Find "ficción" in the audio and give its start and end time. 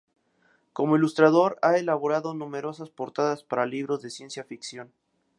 4.43-4.91